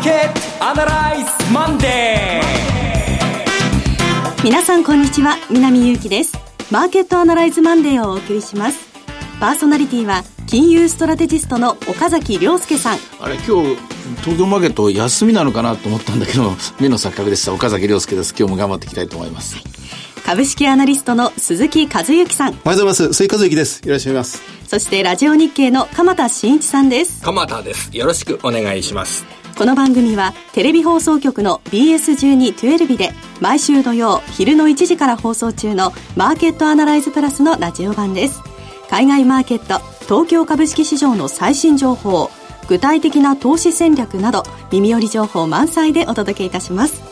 [0.00, 6.38] マーケットアナライズマンデー皆さんこんにちは南祐希です
[6.70, 8.88] マーケットアナライズマンデーをお送りします
[9.40, 13.76] パーソナリティは金融ストラテジストの岡崎亮介さんあれ今日
[14.22, 16.44] 東京マーケット休みなのかなと思ったんだけど
[16.80, 19.64] 目の錯覚でした岡崎亮介です今日も頑張っていきたいと思います、はい
[20.20, 22.52] 株式アナリストの鈴木和之さん。
[22.52, 23.12] おはようございます。
[23.14, 23.80] 鈴木和之です。
[23.84, 24.68] よろしくお願いします。
[24.68, 27.20] そしてラジオ日経の鎌田新一さんです。
[27.20, 27.90] 鎌田です。
[27.96, 29.39] よろしくお願いします。
[29.60, 33.10] この番組はテレビ放送局の BS12-12 で
[33.42, 38.40] 毎週土曜昼の1時から放送中のマーケットアナライズプラスのラジオ版です。
[38.88, 42.30] 海外マーケット、東京株式市場の最新情報、
[42.70, 47.02] 具体的な投資戦略など耳寄り情報満載でお届けいたします。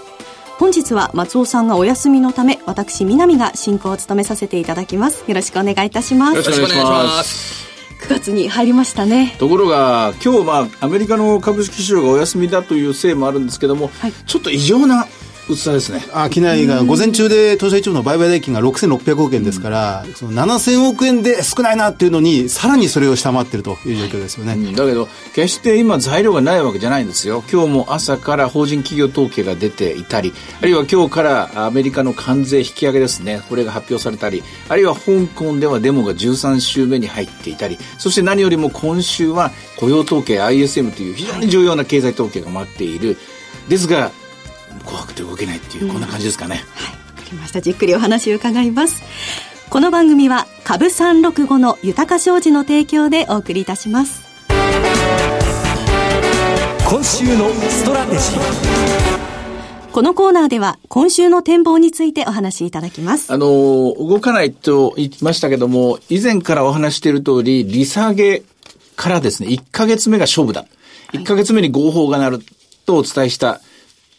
[0.59, 6.85] 本日は松尾さんがお休みのため私南が進行を務めさせていただきますよろしくお願いいたしますよろしくお願いし
[7.19, 7.68] ます
[8.09, 9.37] 9月に入りましたね。
[9.39, 15.07] ところが今日まあアメリカの株式市場がお休みだというせいもあるんですけども、はい、ちょっと異常な
[15.49, 16.05] 薄さですね。
[16.13, 24.53] あ、機内が午前中で東証一部の売買代金が6600億円ですから、うん、その7000億円で少ないなっていうのに、さらにそれを下回ってるという状況ですよね。
[24.53, 27.43] うん、だけど、決して今材料がないわけじゃないんですよ。
[27.51, 33.43] 今日も朝から法人企業統計が出ていたり、あるいは今日からアメリカの関税引き上げですね。
[33.49, 43.17] これが発表されたり、あるいは香港ではデモが13週目に入っていたり、そして何よりも今週は雇用統計 ISM という非常に重要な経済統計が待っている。
[43.69, 44.13] ですが、
[44.89, 46.57] 怖くて動けないっていう、うん、こんな感じですかね。
[46.57, 47.61] はい、わかりました。
[47.61, 49.03] じっくりお話を伺います。
[49.69, 54.27] この番組は株365の豊か商事の提供でお送りいたします。
[56.89, 59.19] 今週のストラテジー。
[59.93, 63.31] このコーナーでは今週の展望についてお話しいただきます。
[63.31, 63.47] あの、
[63.99, 68.43] 動かないと言いましたけども、以前からお話している通り、利下げ
[68.97, 70.65] からですね、1ヶ月目が勝負だ。
[71.13, 72.41] 1ヶ月目に合法がなる
[72.87, 73.61] とお伝えした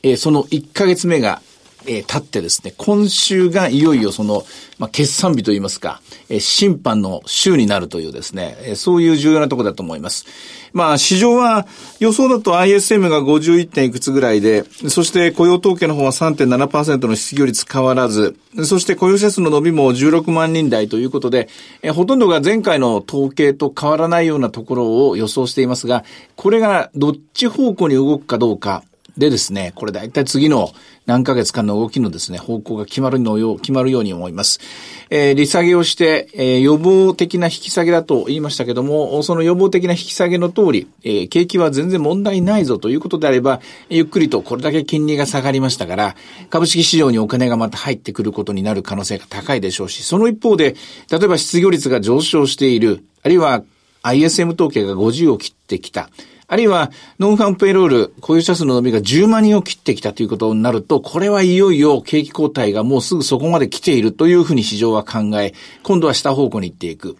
[0.03, 1.41] えー、その1ヶ月目が、
[1.85, 4.43] えー、経ってですね、今週がいよいよその、
[4.77, 10.25] まあ、決算日といいますか、えー、審判の週になるというですね、えー、そういう重要なところだと思います。
[10.71, 11.65] まあ、市場は
[11.99, 21.49] 予想だと ISM が51点いくつぐらいで、そして雇用統計の方は3.7%の失業率変わらず、そして雇用者数の伸びも16万人台ということで、
[21.81, 26.03] えほとんどが前回の統計と変わらないようなところを予想していますが、
[26.35, 28.83] これがどっち方向に動くかどうか、
[29.19, 30.71] でですね、これ大体次の
[31.05, 34.61] 何ヶ月間の動きのですね、方向が決まるのよう、決まるように思います。
[35.09, 43.59] えー、利下げをして、えー、予防的な引き下げだと言いましたけども、その予防的な引き下げの通り、えー、景気は全然問題ないぞということであれば、
[43.89, 46.15] ゆっくりとこれだけ金利が下がりましたから、
[46.49, 50.75] 株式市場にお金がまた入ってくることになる可能性が高いでしょうし、その一方で、
[51.11, 53.63] 例えば失業率が上昇している、あるいは
[54.03, 56.09] ISM 統計が50を切ってきた。
[56.51, 67.17] あるいは、ノンファンペイロール、雇用者数の伸びが10万人を切ってきたということになると、これはいよいよ景気後退がもうすぐそこまで来ているというふうに市場は考え、今度は下方向に行っていく。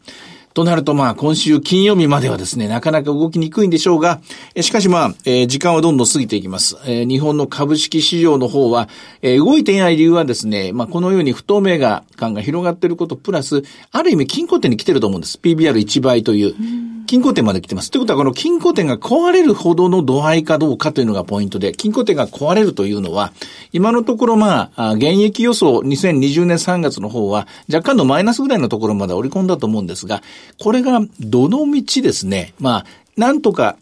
[0.56, 4.20] となるとまあ今週金曜日まではですね、なかなか動きにくいんでしょうが、
[4.60, 6.76] しかしまあ、えー、時間はどんどん過ぎていきます。
[6.86, 8.90] えー、日本の株式市場の方は、
[9.22, 11.78] えー、動いていない理由はですね、まあこのように不透明
[12.16, 13.62] 感が広がっていることプラス、
[13.92, 15.40] ある意味金庫店に来てると思うんです。
[15.42, 16.99] PBR1 倍という。
[17.10, 17.90] 金庫店まで来てます。
[17.90, 23.34] ということはこの金庫店が壊れるほどの度合いかどうかというのがポイントで、金庫店が壊れるというのは、
[23.74, 30.22] 今のところまあ、現役予想2020年3月の方は若干のマイナスぐらいのところまで織り込んだと思うんですが、
[30.60, 32.86] これがどのみちですね、まあ、
[33.18, 33.78] なんとか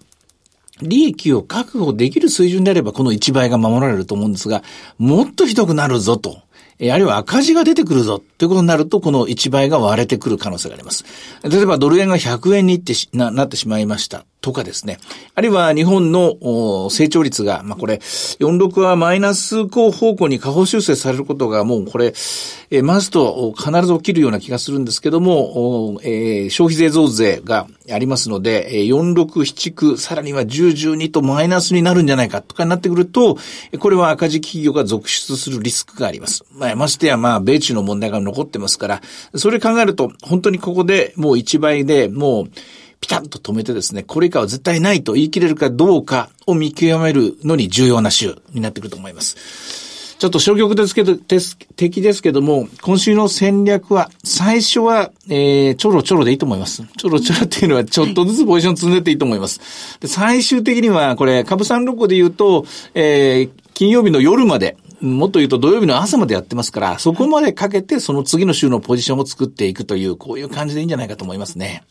[0.82, 4.64] 利益を確保できる水準であればこの1倍が守られると思うんですが、
[4.98, 6.40] もっとひどくなるぞと。
[6.80, 11.06] えあるいは赤字が出てくるぞということになると、この1倍が割れてくる可能性があります。
[11.44, 14.26] 例えばドル円が100円にってななってしまいました。
[14.42, 14.98] とかですね。
[15.36, 22.08] あるいは日本の成長率が、まあ、これ、46はマイナス方向に下方修正されることがもうこれ、
[22.70, 33.38] えー、マスと必ず起きるような気がするんですけども、えー、消費税増税がありますので、46、7、9、さらには10、12とマイナスになるんじゃないかとかになってくると、
[33.80, 36.46] これは赤字企業が続出するリスクがあります。
[36.54, 39.02] まあ、ましてや、まあ、米中の問題が残ってますから、
[39.36, 42.50] それ考えると、本当にここでもう1倍でもう、
[43.00, 49.78] ピタッと止めてですね、これ以下は絶対ないと言い切れるかどうかを見極めるのに重要な週になってくると思います。
[50.18, 51.16] ちょっと消極ですけど、
[51.76, 56.84] 敵ですけども、今週の戦略は、最初は、えー、ちょろちょろでいいと思います。
[56.98, 60.00] ちょろちょろっていうのは、ちょっとずつポジション積んでていいと思います。
[60.00, 62.66] で最終的には、これ、株三六で言うと、
[62.96, 71.84] えー、金曜日の夜まで、もっと言うと土曜日の朝までやってますから、そこまでかけてその次の週のポジションを作っていくという、こういう感じでいいんじゃないかと思いますね。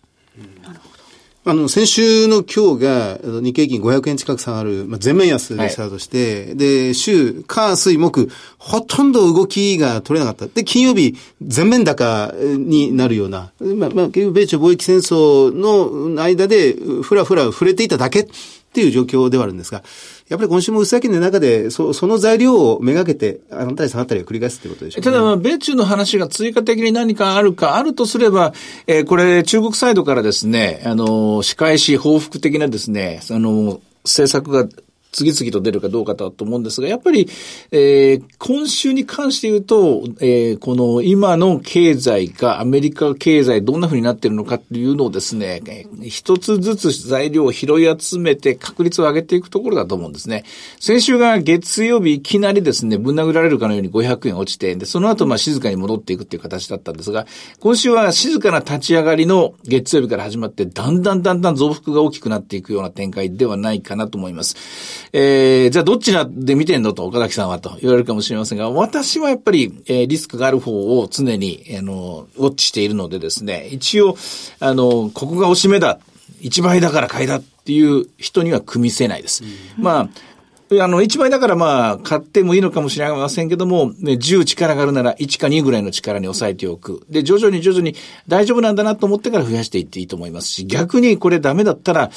[1.48, 8.28] あの、先週の今日が、日経平均500円近く下がる、まあ、全面安でスタートして、はい、で、週、火、水、木、
[8.58, 10.52] ほとんど動きが取れなかった。
[10.52, 18.26] で、金曜日、全面高になるような、まあ、まあ、米中貿易戦争の間で、ふらふら触れていただけ
[18.76, 19.82] っていう状況ではあるんですが、
[20.28, 28.52] やっぱり今週も薄明の中で、そその材料をめがけて、あのたり下がったりを繰り返すってことでしょう、ね、ただ、米中の話が追加的に何かあるか、あるとすれば、
[28.86, 34.68] えー、これ、中国サイドからですね、あの、仕返し、報復的なですね、あの、政策が
[35.16, 37.26] 次々と出るかどうかだと思うんですが、やっぱり、
[37.70, 45.62] えー、今週に関して言うと、えー、この今の経済が、アメリカ経済どんな風になっているのかっていうのをですね、
[46.02, 50.44] 一つずつ材料を拾い集めて確率を上げていくところだと思うんですね。
[50.80, 57.26] 先週が月曜日いきなりですね、ぶん殴られるかのように500円落ちて、で、その後まあ静かに戻っていくっていう形だったんですが、
[57.60, 64.56] 今週は静かな立ち上がりの月曜日から始まって、だんだんだんだん増幅が大きくなっていくような展開ではないかなと思います。
[65.12, 74.16] えー、じゃあどっちで見てんのと、岡崎さんはと言われるかもしれませんが、私はやっぱり、えー、リスクがある方を常に、あの、ウォッチしているのでですね、一応、
[74.60, 75.98] あの、ここがおしめだ、
[76.40, 79.44] 一倍だから買いだっていう人には組みせないです。
[79.78, 80.08] うん、まあ、
[80.68, 87.06] あの、1倍だからまあ、買ってもいいのかもしれませんけども、ね、10力があるなら1か2ぐらいの力に抑えておく。
[87.08, 87.94] で、徐々に徐々に
[88.26, 92.10] 大丈夫なんだなと思ってから増やしていっていいと思いますし、逆にこれダメだったら、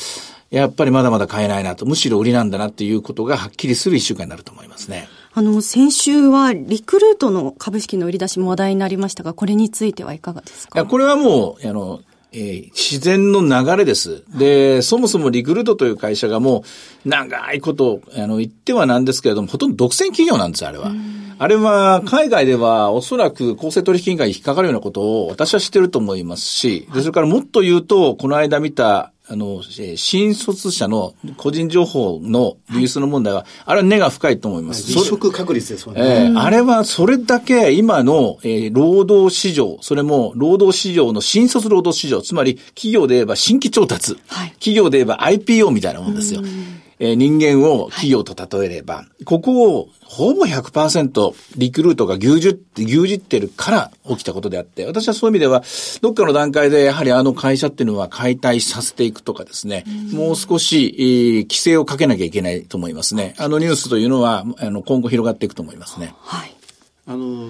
[0.49, 5.07] やっぱりまだまだ買えないなと、むしろ売りなんだなっていうことがはっきりする一週間になると思いますね。
[5.33, 10.79] あの、先週はリクルートの株式の売り出しも話題になりましたが、これについてはいかがですか？
[10.79, 12.01] いや、これはもう、あの、
[12.31, 14.23] えー、自然の流れです。
[14.37, 16.63] で、そもそもリクルートという会社がも
[17.05, 20.91] う長いことあの言ってはなんですけれども、ほとんど独占企業なんですあれは。
[21.39, 29.61] あれは海外ではおそらく公正取引委員会に引っかかるようなことを私は知ってると思いますし、でそれからもっと言うと、この間見たあの、
[29.95, 34.91] 新卒者の個人情報の流出の問題は、あれは根が深いと思います。
[34.91, 36.01] 離職確率ですもんね。
[36.01, 46.41] えー、あれはそれだけ今の、えー、労働市場、それも労働市場の新卒労働市場、つまり企業で言えば新規調達、はい、企業で言えば IPO みたいなもんですよ。
[46.99, 55.63] えー、人間を企業と例えれば、はい、ここをほぼ100%リクルートが牛耳って、牛耳ってるから起きたことであって、私はそういう意味では、
[56.01, 63.35] どっかの段階でやはりあの会社っていうのは解体させていくとかですね、うもう少し、えー、規制をかけなきゃいけないと思いますね。
[63.37, 66.13] あのニュースというのは、あの今後広がっていくと思いますね。
[66.21, 66.58] はい。
[67.09, 67.49] あの、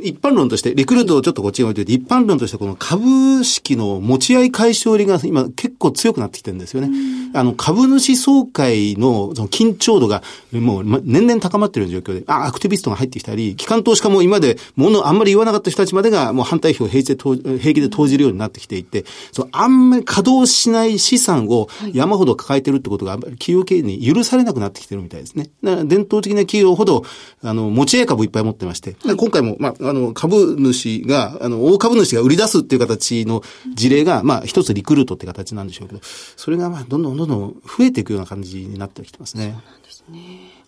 [0.00, 6.90] 一般論として、リクルートをちょっとこっちに置いといて、一般論としてこの株式の持ち合い解消売りが今結構強くなってきてるんですよね。
[7.34, 10.22] あの、株主総会のその緊張度が
[10.52, 25.50] もう年々高まっている状況で、あ、アクティビストが入ってきたり、機関投資家も今までものあんまり言わなかった人たちまでがもう反対票を平気で平気で投じるようになってきていて、そのあんまり稼働しない資産を山ほど抱えてるってことが企業経営に許されなくなってきてるみたいですね。
[25.62, 27.04] 伝統的な企業ほど、
[27.42, 33.42] あの、持ち合い株いっぱい持ってまして、今回も、まあ、あの、株主が、あの、大株主が売り出すっていう形の
[33.74, 39.54] 事例が、まあ、一つリクルートって形なんでしょうけど、それが、まあ、どんどんどんどん増えていくような感じになってきてますね。
[39.56, 40.59] そうなんですね。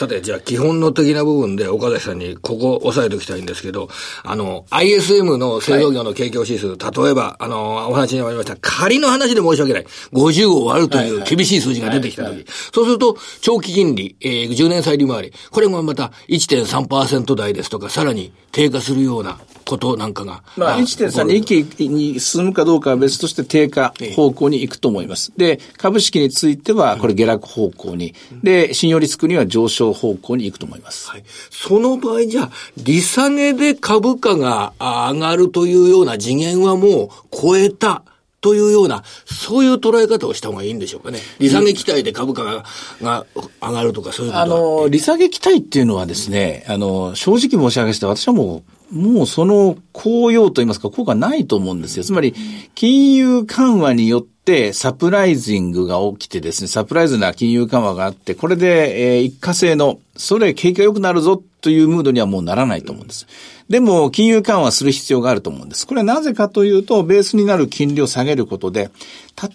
[0.00, 3.90] さて、じゃあ基本の的な部分で岡崎さんにここ押さえておきたいんですけど、
[4.24, 9.86] あの、ISM の製造業の景況指数、はい、例えば、あの、お話にありました、仮の話で申し訳ない。
[10.14, 20.42] 50を割るという厳しい数字が出てきたとき、そうすると、長期金利、えー、10年債利回り、これもまた1.3%台ですとか、さらに低下するようなことなんかが。
[20.56, 25.32] まあ、1.3に一気に進むかどうかは別として低下方向に行くと思います。
[25.36, 28.14] で、株式については、これ下落方向に。
[28.42, 31.10] で、信用リスクには上昇方向に行くと思います。
[31.10, 31.24] はい。
[31.50, 38.02] その場合じゃあ、利下げで株価が上がるというような次元はもう超えた。
[38.40, 41.20] というような、そういう捉え方をした方がいいんでしょうかね。
[41.38, 42.64] 利下げ期待で株価が
[43.02, 43.26] が
[43.60, 52.04] 上がるとか、そういうことあの、利下げ期待っていうのはですね、あの、正直申し上げて、私はもう、もうその効用といいますか、効果ないと思うんですよ。
[52.04, 52.34] つまり、
[52.74, 63.28] 金融緩和によってサプライズングが起きてですね、サプライズな金融緩和があって、これで、えー、一過性の、それ景気が良くなるぞというムードにはもうならないと思うんです。
[63.68, 65.86] でも、金融緩和する必要があると思うんです。
[65.86, 68.90] これはなぜかというと、ベースになる金利を下げることで、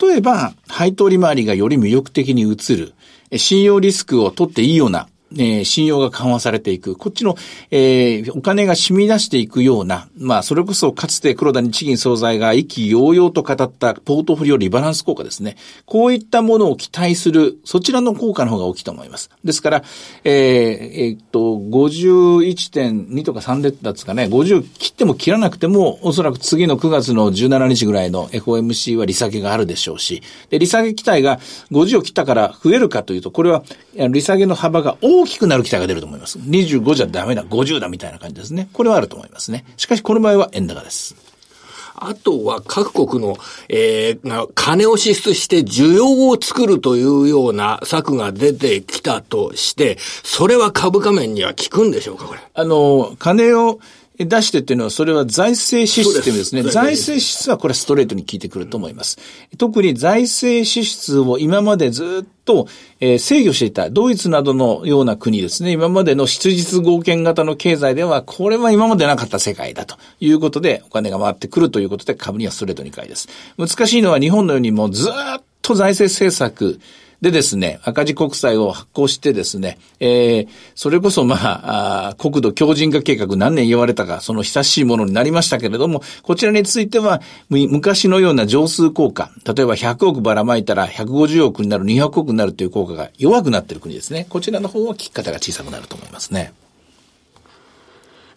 [0.02, 2.94] 例えば、配当利回りがより魅力的に移る、
[3.36, 6.96] 信用リスクを取っていいようなえー信用が緩和されていく。
[6.96, 7.36] こっちの、
[7.72, 15.58] えーお金が染み出していくような、まあ、それこそかつて黒田日銀総裁が意気揚々と語ったポートフォリオリバランス効果ですね。
[15.86, 19.30] こういったものを期待する、そちらの効果の方が大きいと思います。
[19.44, 19.84] ですから、
[20.24, 31.40] えーえーっと、51.2とか3でったですかね、50切っても切らなくても、おそらく次の9月の17日ぐらいの FOMC は利下げがあるでしょうし、で、利下げ期待が
[31.72, 33.64] 50を切ったから増えるかというと、これは、
[34.10, 36.40] 利下げの幅が大きくなる期待が出ると思います。
[36.40, 38.70] 25じゃダメだ、50だみたいな感じですね。
[38.74, 39.66] これはあると思いますね。
[39.78, 41.16] しかし、この場合は円高です。
[41.98, 43.38] あとは各国の、
[43.70, 52.42] えー、が金を支出して需要を作るというような策が出てきたとして、それは株価面には効くんでしょうか、これ。
[52.54, 53.80] あの、金を
[54.18, 56.64] 出してっていうのは、それは財政支出っていうんですね。
[56.64, 59.18] 財政支出はこれはストレートに効いてくると思います。
[59.58, 62.68] 特に財政支出を今までずっと、
[63.00, 65.72] えー制御していたドイツなどのような国ですね。
[65.72, 73.28] 今までの質実合憲型の経済では、これは今までなかった世界だということで、お金が回ってくるということで、株にはストレートに買いです。
[73.58, 76.80] 難しいのは日本のようにもうずっと財政政策、
[77.26, 94.28] でですね、赤字国債を発行してですね、えー、それこそまあ、あ国土強靭化計画何年言われたか、その久しいものになりましたけれども、こちらについては、昔のような乗数効果、例えば100億ばらまいたら150億になる、200億になるという効果が弱くなっている国ですね。
[94.30, 96.54] こちらの方は効き方が小さくなると思いますね。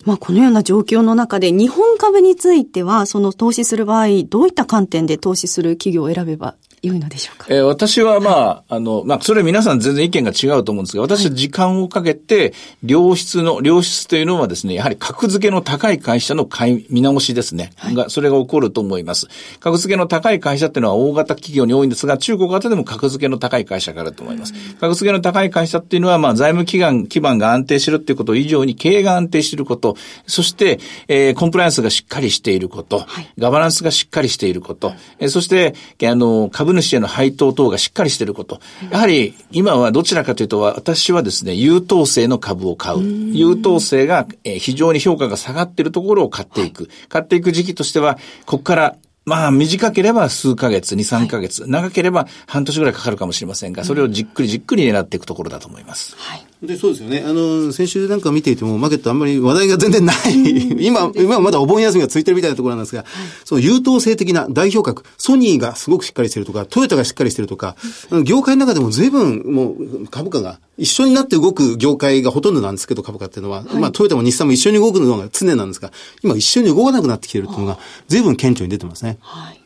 [0.07, 7.47] まあ、このような状況の中で、日本株については、その投資する場合、どういった観点で投資する企業を選べば良いのでしょうか？
[7.50, 12.54] えー私はまあ、あの、まあ、それは皆さん全然意見が違うと思うんですが、私は時間をかけて、
[12.85, 17.73] 良質の、良質というのはですね、やはり格付けの高い会社の買い、見直しですね。
[17.94, 19.26] が、それが起こると思います。
[19.61, 24.52] 格付けの高い会社っていうのは大型企業に多いんですが、中古型でも格付けの高い会社があると思います。
[24.80, 33.06] 格付けの高い会社っていうのは、まあ、財務基盤、基盤が安定してるっていうこと以上に、経営が安定していること、そして、えーコンプライアンスがしっかりしていること、
[33.38, 38.60] ガバナンスがしっかりしていること、えーそして、あの、株主への配当等がしっかりしていること。
[38.90, 43.00] やはり、今はどちらかというと、私はですね、優等生の株を買う。
[43.32, 46.88] 優等生が、非常に評価が下がっているところを買っていく。
[47.08, 48.96] 買っていく時期としては、ここから、
[49.28, 56.16] まあ、短ければ数ヶ月、2、3ヶ月、長ければ半年ぐらいかかるかもしれませんが、それをじっくりじっくり狙っていくところだと思います。
[56.62, 57.23] で、そうですよね。
[57.25, 60.16] あの、先週なんか見ていても、マーケットあんまり話題が全然ない。
[60.85, 63.04] 今、今はまだお盆休みがついてるみたいなところなんですが、
[63.44, 67.76] その優等生的な代表格、ソニーがすごくしっかりしてるとか、トヨタがしっかりしてるとか、
[68.25, 75.90] 業界の中でも随分もう株価が一緒になって動く業界がほとんどなんですけど、株価っていうのは、まあトヨタも日産も一緒に動くのが常なんですが、
[76.23, 79.18] 今一緒に動かなくなってきてるっていうのが、随分顕著に出てますね。
[79.20, 79.61] はい。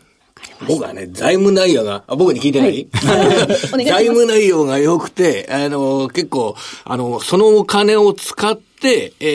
[0.67, 9.27] 僕はね、財務内容が、あ僕に聞いてない、お願いします 財務内容が良くて、あの、結構、あの、そのお金を使って、え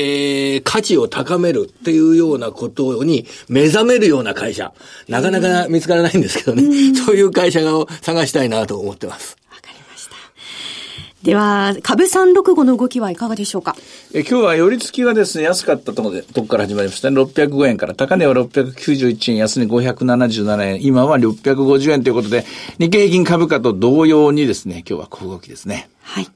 [0.58, 4.74] ー、価値を高めるっていうようなことに目覚めるような会社。
[5.08, 6.94] なかなか見つからないんですけどね。
[7.06, 9.38] そういう会社を探したいなと思ってます。
[11.28, 13.76] では、株365の動きはいかがでしょうか？
[14.14, 17.20] え今日は寄り付きがですね、安かったところで、とこから始まりましたね。
[17.22, 22.46] 605円から、高値は691円、安値577円、今は650円ということで、
[22.80, 25.90] 日経平均株価と同様にですね、今日は小動きですね。
[26.02, 26.30] はい。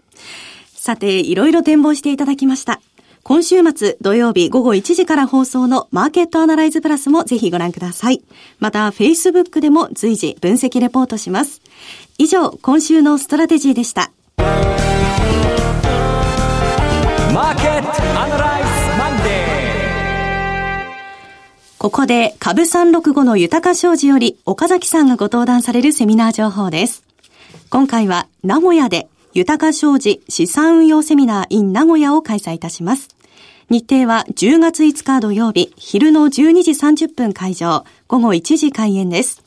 [0.76, 2.82] さて、いろいろ展望していただきました。
[3.24, 8.22] 今週末土曜日午後1時から放送のマーケットアナライズプラスもぜひご覧ください。
[8.60, 11.62] また、Facebook でも随時分析レポートします。
[12.18, 14.12] 以上、今週のストラテジーでした。
[17.34, 19.26] マーケットアナライズマンデー
[21.78, 27.04] ここで株365の豊か商事より岡崎さんがご登壇されるセミナー情報です。
[27.70, 33.08] 今回は名古屋で豊か商事資産運用セミナー in 名古屋を開催いたします。
[33.70, 39.42] 日程は10月5日土曜日昼の12時30分会場、午後1時開演です。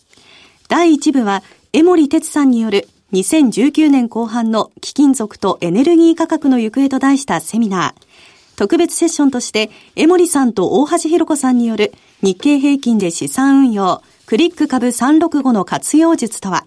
[0.68, 1.42] 第1部は
[1.74, 8.02] 江森哲さんによる2019年後半の貴金属とエネルギー価格の行方と題したセミナー。
[8.56, 11.92] 特別セッションとして、江森さんと大橋弘子さんによる
[12.22, 16.64] 日経平均で資産運用、クリック株365の活用術とは。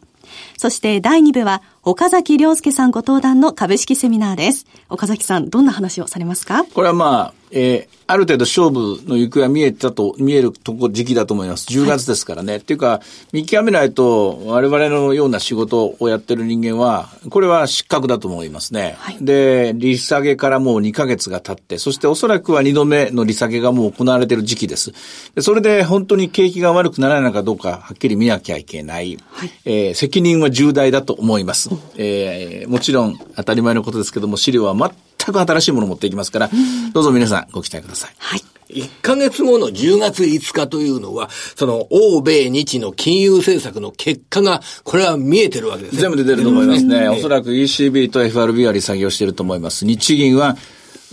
[0.57, 4.65] そして第2部は、岡崎良介さんご登壇の株式セミナーです。
[4.89, 6.65] 岡崎さん、どんな話をされますか？
[6.65, 11.67] これはまあ、えーある程度勝負の行方は見えたと、見えるとこ、時期だと思います。
[11.67, 12.55] 10月ですからね。
[12.55, 13.01] っていうか、
[13.33, 18.95] 見極めないと、我々のような仕事をやってる人間は、これは失格だと思いますね。
[18.97, 24.93] はいで、利下げからもう2ヶ月が経って、そしておそらくは2度目の利下げがもう行われている時期です。
[25.35, 29.17] でそれで本当に景気が悪くならないのかどうか、はっきり見なきゃいけない。
[29.65, 31.71] えー責任は重大だと思います。
[31.95, 36.49] えーもちろん当たり前のことですけども、資料は全く新しいものを持っていきますから、
[36.93, 38.15] どうぞ皆さんご期待ください。
[38.17, 38.41] はい。
[38.69, 46.01] 1ヶ月後の10月5日というのは、その欧米日の金融政策の結果が、これは見えてるわけですね。
[46.01, 47.07] 全部出てると思いますね。
[47.07, 49.85] おそららく ECB と FRB は利下げをしていると思います。
[49.85, 50.57] 日銀は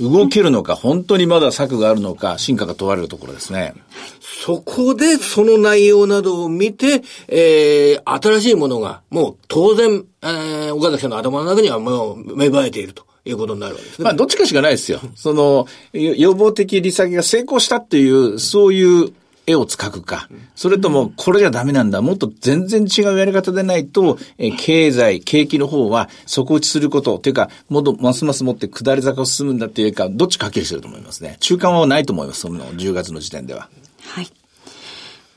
[0.00, 3.74] 動けるのか、本当にまだ策があるのか、進化が問われるところですね。
[4.20, 14.04] そこでその内容などを見て、えー、新しいものが、もう当然、えー、岡崎さんの頭の中にはもう芽生えているということになるわけですね。
[14.04, 15.00] まあ、どっちかしかないですよ。
[15.14, 19.12] その、よ予防的利下げが成功したっていう、そういう
[19.46, 31.36] 絵を描くか、それとも、これじゃダメなんだ、もっと全然違うやり方でないと、えー経済、景気の方は底打ちすること、というか、もっとますますもって下り坂を進むんだっていうか、どっちかはっきりしてると思いますね。
[31.40, 33.68] 中間はないと思います、その10月の時点では。
[34.06, 34.28] はい。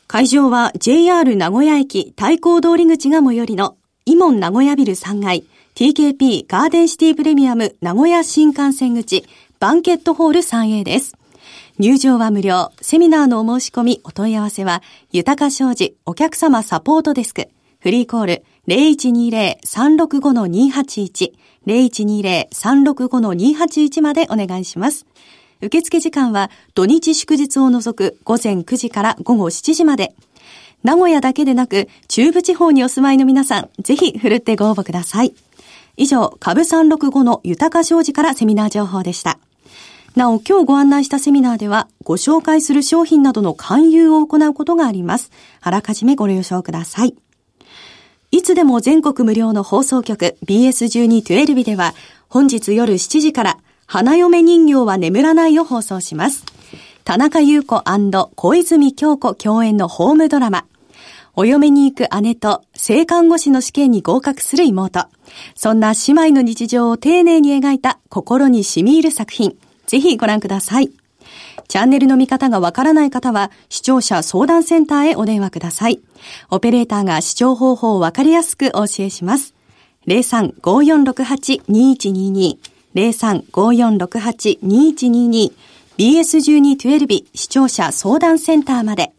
[0.07, 5.43] 会場は JR 名古屋駅対向通り口が最寄りのイモン名古屋ビル3階
[5.75, 9.25] TKP ガーデンシティプレミアム名古屋新幹線口
[9.59, 11.16] バンケットホール 3A です。
[11.79, 12.71] 入場は無料。
[12.81, 14.81] セミナーのお申し込み、お問い合わせは、
[15.11, 17.49] 豊か商事お客様サポートデスク。
[17.79, 21.33] フリーコール0120-365-281
[21.67, 25.05] 0120-365-281までお願いします。
[25.61, 30.15] 受付時間は土日祝日を除く午前9時から午後7時まで。
[30.83, 35.35] 名古屋だけでなく中部地方にお住まいの皆さん、ぜひふるってご応募ください。
[35.95, 39.37] 以上、株365の豊か商事からセミナー情報でした。
[40.17, 45.31] なお、今日ご案内したセミナーでは、ご紹介する商品などの勧誘を行うことがあります。
[45.61, 47.15] あらかじめご了承ください。
[48.31, 51.93] いつでも全国無料の放送局 BS1212 では
[52.27, 56.43] 本日夜7時から花嫁人形は眠らないを放送します。
[57.03, 57.83] 田中優子
[58.35, 60.65] 小泉京子共演のホームドラマ。
[61.35, 65.05] お嫁に行く姉と性看護師の試験に合格する妹。
[65.53, 69.55] そんな姉妹の日常を丁寧に描いた心に染み入る作品。
[69.87, 70.91] ぜひご覧ください。
[71.67, 75.99] チャンネルの見方がわからない方は、視聴者相談センターへお電話ください。
[76.49, 79.55] オペレーターが視聴方法をわかりやすくお教えします。
[80.05, 82.57] 03-5468-2122
[82.95, 85.51] 03-5468-2122
[85.97, 89.11] BS1212 視聴者相談センターまで。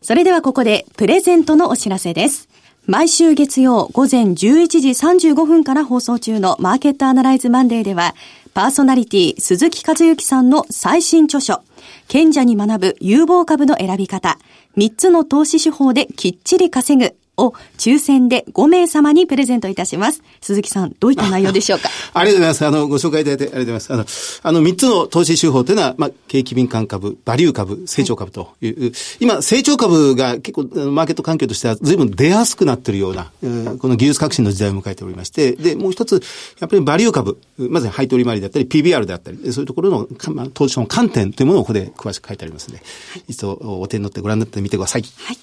[0.00, 2.48] それではここでプレゼントのお知らせです。
[2.86, 8.16] 毎週月曜午前11時35分から放送中のマーケットアナライズマンデーでは、
[8.54, 11.62] パーソナリティ鈴木和之さんの最新著書、
[12.08, 14.38] 賢者に学ぶ有望株の選び方、
[14.76, 17.16] 3つの投資手法できっちり稼ぐ。
[17.36, 20.22] を抽選で5名様にプレゼントいたします。
[20.40, 21.88] 鈴木さん、どういった内容でしょうか？
[22.14, 22.66] ありがとうございます。
[22.66, 24.42] あの、ご紹介いただいてありがとうございます。
[24.42, 36.22] あの、あの、3つの投資手法というのは、まあ、景気敏感株、バリュー株、成長株という、今、成長株が結構、マーケット環境としては随分出やすくなっているような、うんこの技術革新の時代を迎えておりまして、で、もう一つ、
[36.60, 42.82] やっぱりバリュー株、まず配当利回りだったり、PBR であったり、そういうところの、かまあ、投資の観点というものをここで詳しく書いてありますので、
[43.28, 45.04] 一度お手に乗ってご覧になってみてください。
[45.24, 45.38] はい。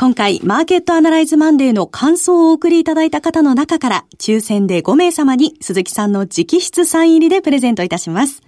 [0.00, 8.40] 今回、マーケットアナライズマンデーの感想をお送りいただいた方の中から、抽選で5名様に鈴木さんの直筆サイン入りでプレゼントいたします。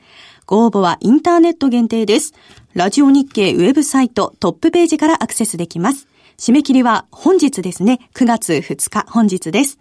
[0.46, 2.32] ご応募はインターネット限定です。
[2.72, 6.08] ラジオ日経ウェブサイトトップページからアクセスできます。
[6.38, 7.98] 締め切りは本日ですね。
[8.14, 9.78] 9月2日本日です。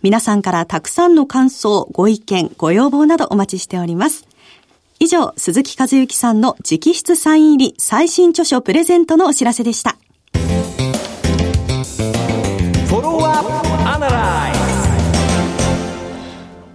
[0.00, 4.26] 皆さんからたくさんの感想、ご意見、ご要望などお待ちしております。
[4.98, 9.98] 以上、鈴木和之さんの直筆サイン入り最新著書プレゼントのお知らせでした。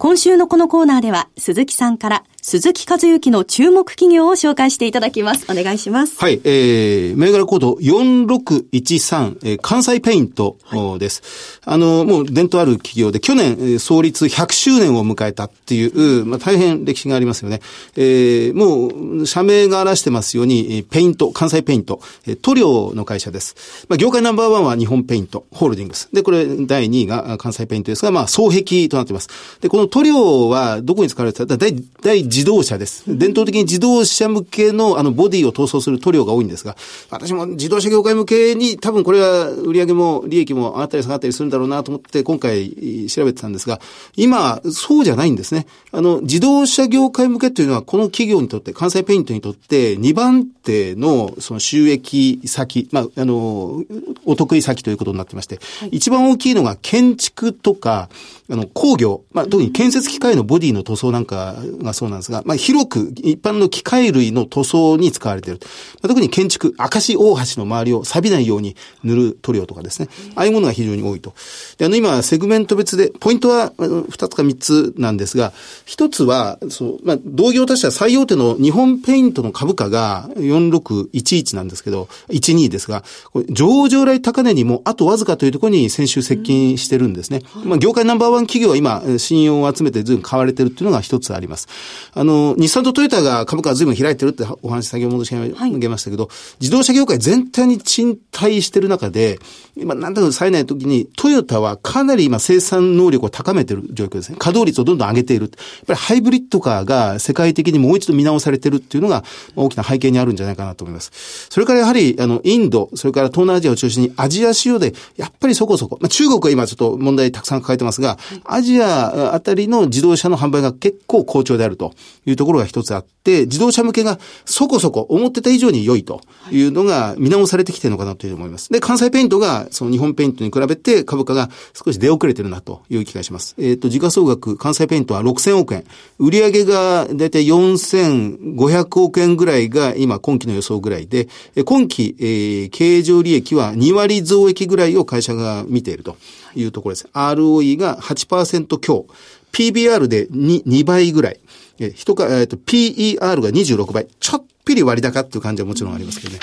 [0.05, 5.51] 今週のこのコーナーでは、鈴木さんから鈴木和之の注目企業を紹介していただきます。
[5.51, 6.19] お願いします。
[6.19, 10.59] はい、えー、銘柄コード4613、えー、関西ペイント
[10.99, 11.59] です。
[11.65, 17.61] あの、もう伝統ある企業で、去年、えー創立100周年を迎えたっていう、まあ、大変歴史がありますよね。
[17.95, 23.87] えー、もう、社名が表してますように、えーペイント、関西ペイント、えー塗料の会社です。
[23.89, 26.09] まあ、業界ナンバーワンは日本ペイント、ホールディングス。
[26.13, 29.29] で、これ、第2位があ関西ペイントですが、まあ、双璧となっています。
[29.61, 33.05] で、この塗料はどこに使われてた大、大自動車です。
[33.07, 36.75] 伝統的に自動車向けの、あの、ボディを塗装する塗料が多いんですが、
[37.09, 43.79] 私も自動車業界向けに多分これは売上も利益も上がったり下がったりするんだろうなと思って今回調べてたんですが、
[44.17, 45.65] 今、そうじゃないんですね。
[45.93, 53.81] あの、自動車業界向けというのはこの企業にとって、関西ペイントにとって2番手のその収益先、まあ、あの、
[54.25, 55.59] お得意先ということになってまして、
[55.91, 58.09] 一番大きいのが建築とか、
[58.49, 65.59] あの、工業、まあ、特に建設機械のボディの塗装なんかがそうなんですが、まあ、広く一般の機械類の塗装に使われている。
[66.01, 70.09] まあ、特に建築、明石大橋の周りを錆びないように塗る塗料とかですね。
[70.35, 71.33] ああいうものが非常に多いと。
[71.77, 75.51] で、あの、今、セグメント別で、ポイントは2つか3つなんですが、
[75.87, 83.03] 1つは、そう、まあ、同業他社最大手の日本ペイントの株価が4611なんですけど、12ですが、
[83.49, 87.41] 上場来高値にもあとわずかというところに先週接近してるんですね。
[87.63, 91.67] まあ、業界ナンバーワン企業は今、信用を集めて随分買われてるっていうのが一つあります。
[92.13, 99.39] あの、日産とトヨタが株価が随分開いてるってお話先ほど申し上げましたけど、はい、自動車業界全体に賃貸してる中で、
[99.77, 104.37] 今、なんだか冴えない時に、トヨタはかなり今生産能力を高めてる状況ですね。
[104.37, 105.45] 稼働率をどんどん上げている。
[105.45, 109.23] やっぱりハイブリッドカーが世界的にもう一度見直されてるっていうのが
[109.55, 111.11] 大きな背景にあるんじゃないかなと思います。
[111.49, 121.93] それからやはり、あの、インド、それから東南アジアを中心にアジア市場で、やっぱりそこそこ、まあ、中国は今ちょっと問題たくさん抱えてますが、アジアあたりの自動車の販売が結構好調であると
[122.25, 128.71] いうところが一つあって、自動車向けがそこそこ思ってた以上に良いというのが見直されてきてるのかなというふうに思います。
[128.71, 133.55] で、関西ペイントがその日本ペイントに比べて株価が少し出遅れてるなという気がします。
[133.57, 135.85] えっ、ー、と、時価総額、関西ペイントは6000億円。
[136.19, 141.27] 売上がだいたい4500億円ぐらいが今今期の予想ぐらいで、
[141.65, 146.17] 今期、えー、経常利益は2割増益ぐらいを会社が見ていると
[146.55, 147.07] いうところです。
[147.13, 149.05] ROE が8%強。
[149.51, 151.39] PBR で 2, 2倍ぐらい。
[151.79, 154.07] え、人か、えっ、ー、と、PER が26倍。
[154.19, 156.39] ちょっぴり割高っていう感じはもちろんありますけどね。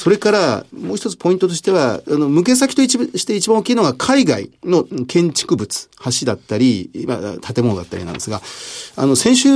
[0.00, 8.40] それから、もう一つポイントとしては、あの、向け先として一番大きいのが海外の建築物、橋だったり、建物だったりなんですが、
[8.96, 9.50] あの、先週、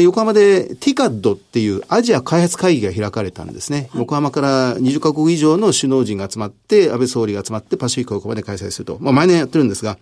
[0.00, 3.88] 横浜で TICAD っていうアジア開発会議が開かれたんですね。
[3.92, 8.98] はい、横浜から20カ国以上の首脳陣が集まって、安倍総理が集まってパシフィック横浜で開催すると。
[9.00, 9.96] まあ毎年やってるんですが、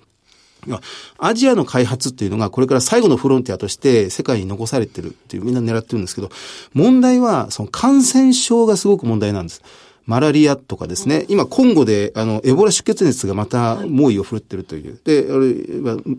[1.19, 6.31] アジアの開発っていうのがこれから最後のフロンティアとして世界に残されてるっていうみんな狙ってるんですけど、
[6.75, 9.63] 問題はその感染症がすごく問題なんです。
[10.09, 14.99] マラリアとかですね、今、コンゴで、あの、エボラ出血熱がまた猛威を振るってるという。
[15.05, 15.27] で、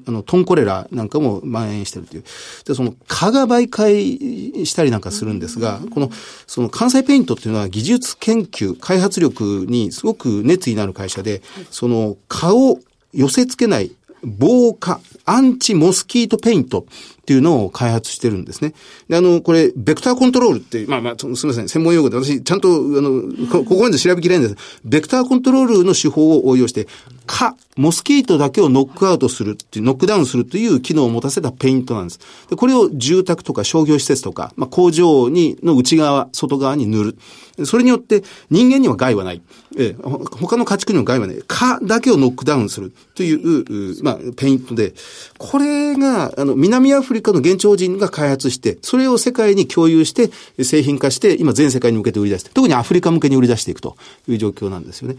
[0.06, 2.24] あの、トンコレラなんかも蔓延してるという。
[2.66, 6.12] で、その、蚊が媒介したりなんかするんですが、この、
[6.46, 12.78] その、関西ペイントっていうのは技術研究、開発力にすごく熱意のある会社で、その、蚊を
[13.12, 13.92] 寄せ付けない
[14.24, 16.86] 防火、アンチモスキートペイント。
[17.30, 18.74] っていうのを開発してるんですね。
[19.08, 24.82] で、あの、これ、ベクターコントロールって、まあまあ、すみません、専門用語で私、ちゃんと、あの、ここまで調べきれないんです。
[24.84, 26.88] ベクターコントロールの手法を応用して、
[27.28, 32.20] 蚊、モスキートだけをノックアウトするっていう、ノックダウンするという機能を持たせたペイントなんです。
[32.50, 37.18] でこれを住宅とか商業施設とか、まあ、工場に、の内側、外側に塗る。
[37.66, 39.42] それによって人間には害はない。
[39.78, 41.44] え他の家畜には害はない。
[41.48, 44.94] 蚊だけをノックダウンするという、まあ、ペイントで、
[45.38, 50.30] これが、あの、南アフリカの現地法人が開発して、それを世界に共有して、
[50.64, 53.96] 製品化して、今全世界に向けて売り出して、特にアフリカ向けに売り出していくと
[54.28, 55.18] いう状況なんですよね。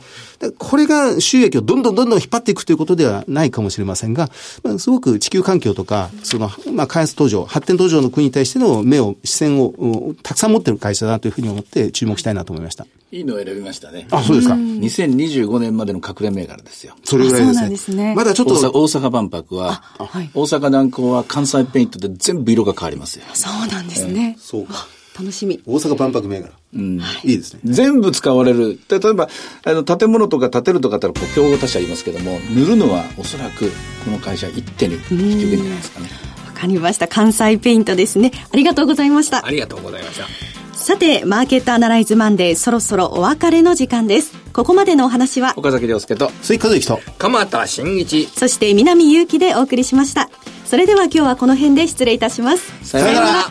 [0.58, 4.30] これが収益をどんどんどんどん引っ張っていくということではないかもしれませんが、
[4.62, 12.86] まあ、すごく地球環境とか、その、まあ、開発途上、発展途上の国に対しての目を、視線をたくさん持っている会社だというふうに思って注目したいなと思いました。
[13.12, 14.06] いいのを選びましたね。
[14.10, 14.54] あ、そうですか。
[14.54, 16.94] 2025年までの隠れ銘柄ですよ。
[17.04, 17.76] それぐらいですね。
[17.76, 18.54] すねまだちょっと。
[18.54, 23.24] 大阪万博は、はい、大阪南港は関西ペイントで全部色が変わりますよ。
[23.34, 24.36] そうなんですね。
[24.38, 24.86] えー、そうか。
[25.18, 25.60] 楽しみ。
[25.66, 26.52] 大阪万博銘柄。
[26.74, 27.00] うん。
[27.24, 27.60] いいですね。
[27.64, 28.78] 全部使われる。
[28.88, 29.28] 例えば、
[29.64, 33.70] あの、建物とか建てるとかだったら、競合他社いますけども、塗るのはおそらく、
[34.04, 36.08] この会社一手に引き受けるんじゃないですかね。
[36.46, 37.08] わかりました。
[37.08, 38.30] 関西ペイントですね。
[38.52, 39.44] ありがとうございました。
[39.44, 40.59] ありがとうございました。
[40.80, 44.32] さて、マーケットアナライズマンデー、そろそろお別れの時間です。
[44.54, 50.30] ここまでのお話は、岡崎亮介と、鈴木和之と、鎌田新一、そして南祐希でお送りしました。
[50.64, 52.72] それでは今日はこの辺で失礼いたします。
[52.82, 53.50] さよなら。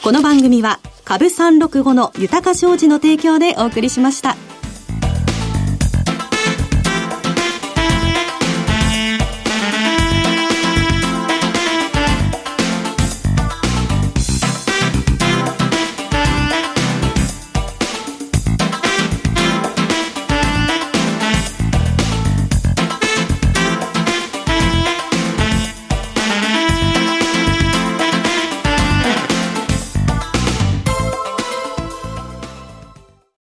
[0.00, 4.36] この番組は、株365の豊か商事の提供でお送りしました。